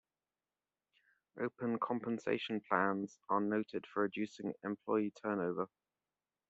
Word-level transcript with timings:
Open 1.39 1.77
compensation 1.77 2.59
plans 2.67 3.19
are 3.29 3.39
noted 3.39 3.85
for 3.85 4.01
reducing 4.01 4.51
employee 4.63 5.11
turnover. 5.11 5.67